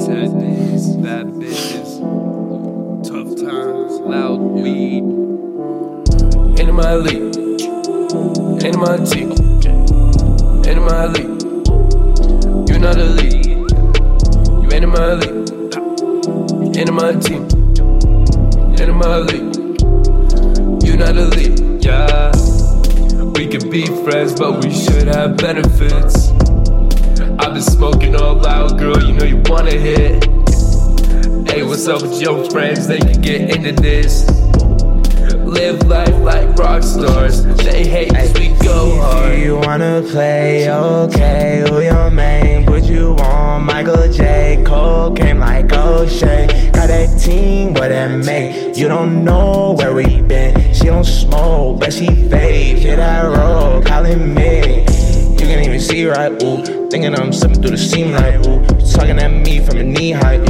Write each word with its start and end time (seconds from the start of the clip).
Sad 0.00 0.32
days, 0.40 0.96
bad 0.96 1.26
bitches, 1.26 2.00
tough 3.04 3.36
times, 3.36 4.00
loud 4.00 4.40
weed. 4.40 5.04
In 6.58 6.74
my 6.74 6.94
league, 6.94 7.36
in 8.64 8.78
my 8.80 8.96
team, 9.04 9.32
in 10.64 10.78
my 10.80 11.04
league. 11.04 11.42
You're 12.66 12.78
not 12.78 12.96
a 12.96 13.04
lead, 13.04 13.44
you 13.44 14.68
ain't 14.72 14.84
in 14.84 14.88
my 14.88 15.12
league, 15.12 15.52
in 16.78 16.94
my 16.94 17.12
team, 17.12 17.46
in 18.80 18.94
my 18.96 19.18
league. 19.18 19.54
You're 20.82 20.96
not 20.96 21.14
a 21.14 21.26
lead, 21.26 21.84
yeah. 21.84 22.49
Be 23.70 23.86
friends, 23.86 24.32
but 24.32 24.64
we 24.64 24.72
should 24.72 25.06
have 25.06 25.36
benefits. 25.36 26.30
I've 27.38 27.54
been 27.54 27.62
smoking 27.62 28.16
all 28.16 28.34
loud, 28.34 28.76
girl, 28.76 29.00
you 29.00 29.12
know 29.12 29.24
you 29.24 29.40
wanna 29.46 29.70
hit. 29.70 30.24
Hey, 31.48 31.62
what's 31.62 31.86
up 31.86 32.02
with 32.02 32.20
your 32.20 32.50
friends? 32.50 32.88
They 32.88 32.98
can 32.98 33.20
get 33.20 33.54
into 33.54 33.70
this. 33.80 34.28
Live 35.46 35.86
life 35.86 36.18
like 36.18 36.48
rock 36.56 36.82
stars. 36.82 37.44
They 37.44 37.86
hate 37.86 38.12
cause 38.12 38.32
we 38.34 38.48
go 38.58 38.96
hard. 39.00 39.36
Do 39.36 39.40
you 39.40 39.56
wanna 39.58 40.02
play? 40.10 40.68
Okay, 40.68 41.64
who 41.68 41.80
your 41.80 42.10
main? 42.10 42.69
Don't 49.00 49.24
know 49.24 49.74
where 49.78 49.94
we 49.94 50.20
been. 50.20 50.74
She 50.74 50.84
don't 50.84 51.04
smoke, 51.04 51.80
but 51.80 51.92
she 51.92 52.06
vape. 52.06 52.78
Hit 52.78 52.96
that 52.96 53.24
roll, 53.24 53.80
calling 53.82 54.34
me. 54.34 54.84
You 55.40 55.46
can't 55.46 55.66
even 55.66 55.80
see 55.80 56.04
right, 56.04 56.30
ooh. 56.42 56.62
Thinking 56.90 57.14
I'm 57.14 57.32
slipping 57.32 57.62
through 57.62 57.70
the 57.70 57.78
seam 57.78 58.12
like, 58.12 58.46
ooh. 58.46 58.60
Talking 58.92 59.18
at 59.18 59.32
me 59.32 59.64
from 59.64 59.78
a 59.78 59.82
knee 59.82 60.10
height. 60.10 60.44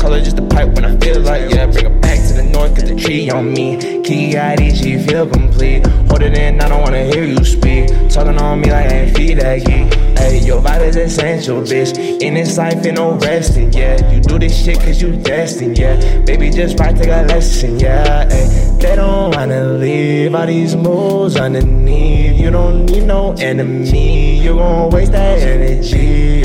Call 0.00 0.14
it 0.14 0.24
just 0.24 0.38
a 0.38 0.42
pipe 0.42 0.68
when 0.74 0.84
I 0.84 0.96
feel 0.98 1.20
like, 1.20 1.48
yeah. 1.52 1.66
Bring 1.66 1.84
her 1.84 2.00
back 2.00 2.18
to 2.26 2.34
the 2.34 2.42
north, 2.42 2.74
get 2.74 2.86
the 2.86 2.96
tree 2.96 3.30
on 3.30 3.52
me. 3.52 4.02
Key 4.02 4.36
ID, 4.36 4.74
she 4.74 4.98
feel 4.98 5.28
complete. 5.28 5.86
Hold 6.08 6.22
it 6.22 6.36
in, 6.36 6.60
I 6.60 6.68
don't 6.68 6.82
wanna 6.82 7.04
hear 7.04 7.24
you 7.24 7.44
speak. 7.44 7.88
Talking 8.10 8.36
on 8.38 8.60
me 8.60 8.70
like 8.70 8.86
I 8.90 8.94
ain't 9.02 9.16
feed 9.16 9.38
that 9.38 9.64
geek. 9.64 9.94
Hey, 10.18 10.40
your 10.40 10.60
vibe 10.60 10.88
is 10.88 10.96
essential, 10.96 11.62
bitch. 11.62 11.96
In 12.20 12.34
this 12.34 12.58
life, 12.58 12.84
ain't 12.84 12.96
no 12.96 13.12
resting, 13.12 13.72
yeah. 13.72 14.12
You 14.12 14.20
do 14.20 14.40
this 14.40 14.64
shit 14.64 14.80
cause 14.80 15.00
you 15.00 15.16
destined, 15.22 15.78
yeah. 15.78 16.18
Baby, 16.26 16.50
just 16.50 16.80
right, 16.80 16.96
take 16.96 17.06
a 17.06 17.22
lesson, 17.26 17.78
yeah. 17.78 18.28
Hey, 18.28 18.76
they 18.80 18.96
don't 18.96 19.34
wanna 19.36 19.64
leave 19.74 20.34
all 20.34 20.46
these 20.46 20.74
moves 20.74 21.36
underneath. 21.36 22.40
You 22.40 22.50
don't 22.50 22.86
need 22.86 23.04
no 23.04 23.32
enemy. 23.38 24.31
You 24.40 24.54
gon' 24.54 24.90
waste 24.90 25.12
that 25.12 25.38
energy. 25.38 26.42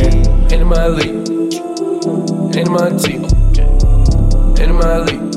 In 0.53 0.65
my 0.67 0.87
league, 0.87 1.27
in 2.55 2.71
my 2.71 2.89
team, 2.97 3.23
in 4.59 4.75
my 4.75 4.99
league. 4.99 5.27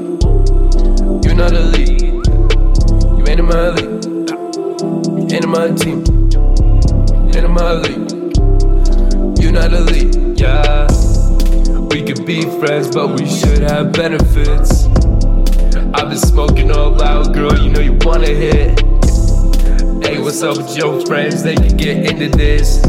You're 1.24 1.34
not 1.34 1.52
a 1.52 1.60
lead, 1.60 2.00
you 2.02 3.24
ain't 3.28 3.40
in 3.40 3.46
my 3.46 3.68
league, 3.70 4.04
in 5.32 5.48
my 5.48 5.70
team, 5.72 6.04
in 7.34 7.50
my 7.50 7.72
league. 7.72 8.10
You're 9.40 9.52
not 9.52 9.72
a 9.72 9.80
lead, 9.80 10.38
yeah. 10.38 10.86
We 11.90 12.02
could 12.02 12.24
be 12.26 12.42
friends, 12.60 12.94
but 12.94 13.18
we 13.18 13.26
should 13.26 13.60
have 13.60 13.92
benefits. 13.92 14.86
I've 15.94 16.08
been 16.08 16.18
smoking 16.18 16.70
all 16.70 16.90
loud, 16.90 17.34
girl, 17.34 17.56
you 17.58 17.70
know 17.70 17.80
you 17.80 17.96
wanna 18.02 18.28
hit. 18.28 18.82
What's 20.22 20.42
up 20.42 20.56
with 20.58 20.76
your 20.76 21.00
friends? 21.06 21.42
They 21.42 21.54
can 21.54 21.74
get 21.76 22.04
into 22.04 22.28
this. 22.28 22.84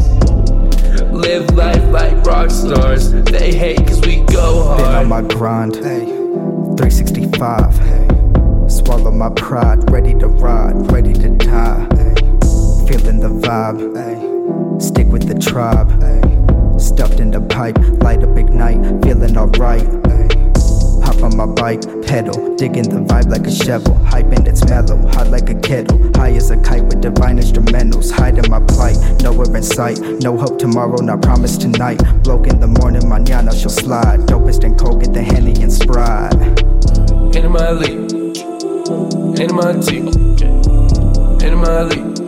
Live 1.10 1.50
life 1.54 1.82
like 1.90 2.22
rock 2.24 2.50
stars. 2.50 3.10
They 3.10 3.54
hate 3.54 3.78
cause 3.86 4.00
we 4.02 4.22
go 4.24 4.62
hard. 4.62 4.78
Been 4.78 4.94
on 4.94 5.08
my 5.08 5.22
grind, 5.22 5.74
365. 5.74 8.70
Swallow 8.70 9.10
my 9.10 9.30
pride, 9.30 9.90
ready 9.90 10.12
to 10.18 10.28
ride, 10.28 10.92
ready 10.92 11.14
to 11.14 11.30
die. 11.30 11.86
Feeling 12.86 13.20
the 13.20 13.30
vibe, 13.42 14.80
stick 14.80 15.08
with 15.08 15.26
the 15.26 15.34
tribe. 15.34 15.90
Stuffed 16.80 17.18
in 17.18 17.30
the 17.30 17.40
pipe, 17.40 17.78
light 18.02 18.22
up, 18.22 18.36
ignite, 18.36 19.02
feeling 19.02 19.36
alright. 19.36 19.91
Bike, 21.62 22.02
pedal, 22.02 22.56
digging 22.56 22.88
the 22.90 22.98
vibe 23.06 23.30
like 23.30 23.46
a 23.46 23.50
shovel. 23.52 23.94
Hype 24.06 24.32
and 24.32 24.48
it's 24.48 24.64
mellow, 24.64 24.98
hot 25.12 25.28
like 25.28 25.48
a 25.48 25.54
kettle. 25.54 25.96
High 26.16 26.32
as 26.32 26.50
a 26.50 26.56
kite 26.56 26.82
with 26.82 27.00
divine 27.00 27.38
instrumentals. 27.38 28.10
Hiding 28.10 28.50
my 28.50 28.58
plight, 28.58 28.96
nowhere 29.22 29.46
in 29.56 29.62
sight. 29.62 30.00
No 30.00 30.36
hope 30.36 30.58
tomorrow, 30.58 30.96
not 31.00 31.22
promise 31.22 31.56
tonight. 31.56 32.02
Bloke 32.24 32.48
in 32.48 32.58
the 32.58 32.66
morning, 32.66 33.02
mañana 33.02 33.52
she'll 33.52 33.70
slide. 33.70 34.26
Dopest 34.26 34.64
and 34.64 34.76
coke, 34.76 35.02
get 35.04 35.12
the 35.12 35.22
henny 35.22 35.54
and 35.62 35.72
sprite. 35.72 36.34
In 37.36 37.52
my 37.52 37.70
league, 37.70 38.10
in 39.38 39.54
my 39.54 39.72
team, 39.78 40.08
in 41.46 41.58
my 41.62 41.82
league. 41.84 42.18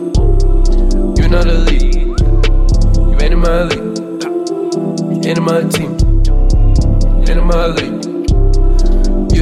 You're 1.19 1.27
not 1.27 1.45
a 1.45 1.57
lead, 1.67 1.93
you 1.93 3.17
ain't 3.19 3.33
in 3.33 3.39
my 3.39 3.63
league, 3.63 3.99
in 5.27 5.43
my 5.43 5.61
team, 5.67 5.91
in 7.27 7.45
my 7.45 7.67
league. 7.67 7.94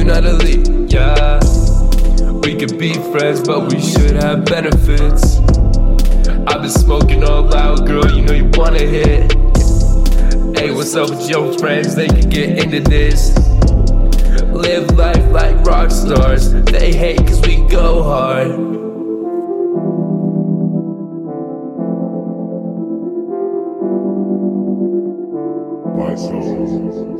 You're 0.04 0.20
not 0.20 0.44
lead, 0.44 0.92
yeah. 0.92 1.40
We 2.42 2.54
could 2.56 2.78
be 2.78 2.92
friends, 2.92 3.40
but 3.40 3.72
we 3.72 3.80
should 3.80 4.16
have 4.16 4.44
benefits. 4.44 5.38
I've 6.46 6.60
been 6.60 6.68
smoking 6.68 7.24
all 7.24 7.44
loud, 7.44 7.86
girl, 7.86 8.14
you 8.14 8.20
know 8.20 8.34
you 8.34 8.50
wanna 8.52 8.80
hit. 8.80 9.32
Hey, 10.58 10.72
what's 10.72 10.94
up 10.94 11.08
with 11.08 11.30
your 11.30 11.58
friends? 11.58 11.94
They 11.94 12.08
can 12.08 12.28
get 12.28 12.62
into 12.62 12.80
this. 12.80 13.34
Live 14.52 14.90
life 14.90 15.24
like 15.32 15.64
rock 15.64 15.90
stars. 15.90 16.52
They 16.52 16.92
hate 16.92 17.26
cause 17.26 17.40
we 17.40 17.66
go 17.68 18.02
hard. 18.02 18.58
My 25.96 26.14
soul. 26.14 27.13